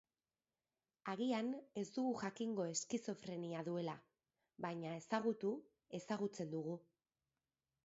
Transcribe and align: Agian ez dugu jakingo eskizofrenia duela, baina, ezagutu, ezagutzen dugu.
Agian 1.11 1.51
ez 1.81 1.83
dugu 1.97 2.13
jakingo 2.21 2.65
eskizofrenia 2.71 3.63
duela, 3.69 3.95
baina, 4.67 4.97
ezagutu, 5.05 5.55
ezagutzen 6.01 6.53
dugu. 6.57 6.77